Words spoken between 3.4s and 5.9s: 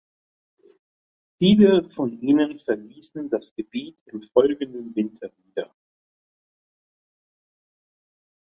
Gebiet im folgenden Winter wieder.